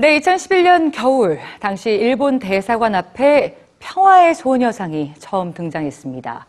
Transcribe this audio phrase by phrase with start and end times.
[0.00, 6.46] 네, 2011년 겨울 당시 일본 대사관 앞에 평화의 소녀상이 처음 등장했습니다.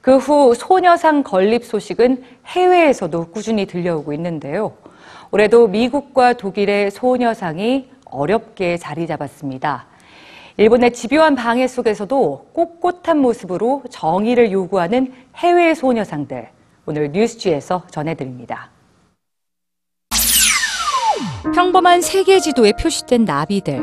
[0.00, 4.74] 그 후 소녀상 건립 소식은 해외에서도 꾸준히 들려오고 있는데요.
[5.32, 9.86] 올해도 미국과 독일의 소녀상이 어렵게 자리 잡았습니다.
[10.56, 16.50] 일본의 집요한 방해 속에서도 꼿꼿한 모습으로 정의를 요구하는 해외 소녀상들.
[16.86, 18.75] 오늘 뉴스지에서 전해드립니다.
[21.54, 23.80] 평범한 세계 지도에 표시된 나비들.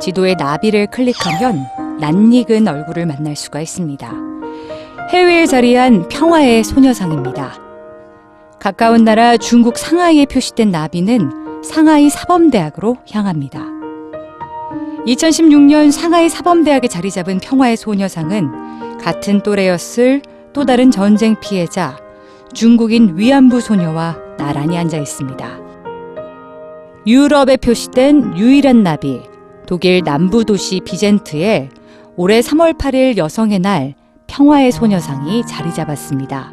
[0.00, 4.12] 지도의 나비를 클릭하면 낯익은 얼굴을 만날 수가 있습니다.
[5.10, 7.54] 해외에 자리한 평화의 소녀상입니다.
[8.60, 13.64] 가까운 나라 중국 상하이에 표시된 나비는 상하이 사범대학으로 향합니다.
[15.06, 20.22] 2016년 상하이 사범대학에 자리 잡은 평화의 소녀상은 같은 또래였을
[20.52, 21.96] 또 다른 전쟁 피해자
[22.52, 25.57] 중국인 위안부 소녀와 나란히 앉아 있습니다.
[27.08, 29.22] 유럽에 표시된 유일한 나비,
[29.66, 31.70] 독일 남부 도시 비젠트에
[32.16, 33.94] 올해 3월 8일 여성의 날
[34.26, 36.52] 평화의 소녀상이 자리 잡았습니다.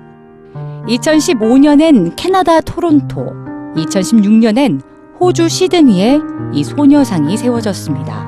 [0.87, 3.33] 2015년엔 캐나다 토론토,
[3.75, 4.81] 2016년엔
[5.19, 6.21] 호주 시드니에
[6.53, 8.25] 이 소녀상이 세워졌습니다.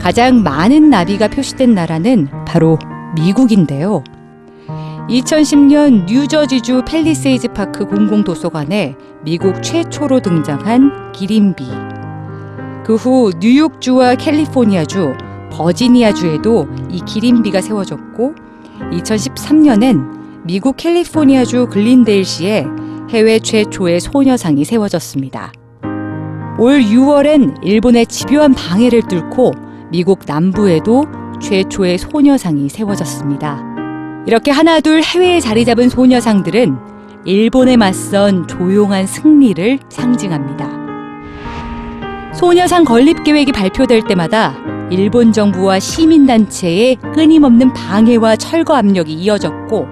[0.00, 2.80] 가장 많은 나비가 표시된 나라는 바로
[3.14, 4.02] 미국인데요.
[5.08, 11.64] 2010년 뉴저지주 팰리세이즈 파크 공공도서관에 미국 최초로 등장한 기린비.
[12.84, 15.14] 그 후 뉴욕주와 캘리포니아주,
[15.50, 18.34] 버지니아주에도 이 기린비가 세워졌고
[18.92, 22.66] 2013년엔 미국 캘리포니아주 글린데일시에
[23.10, 25.52] 해외 최초의 소녀상이 세워졌습니다.
[26.58, 29.52] 올 6월엔 일본의 집요한 방해를 뚫고
[29.90, 31.04] 미국 남부에도
[31.40, 33.67] 최초의 소녀상이 세워졌습니다.
[34.28, 36.76] 이렇게 하나둘 해외에 자리 잡은 소녀상들은
[37.24, 40.68] 일본에 맞선 조용한 승리를 상징합니다.
[42.34, 44.54] 소녀상 건립 계획이 발표될 때마다
[44.90, 49.86] 일본 정부와 시민단체의 끊임없는 방해와 철거 압력이 이어졌고,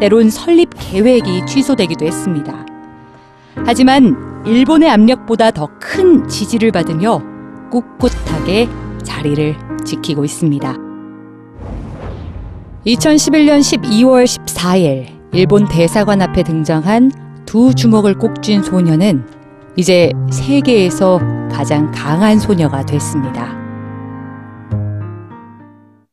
[0.00, 2.64] 때론 설립 계획이 취소되기도 했습니다.
[3.66, 7.20] 하지만 일본의 압력보다 더 큰 지지를 받으며
[7.70, 8.70] 꿋꿋하게
[9.02, 10.85] 자리를 지키고 있습니다.
[12.86, 17.10] 2011년 12월 14일 일본 대사관 앞에 등장한
[17.44, 19.26] 두 주먹을 꼭 쥔 소녀는
[19.74, 21.18] 이제 세계에서
[21.50, 23.65] 가장 강한 소녀가 됐습니다.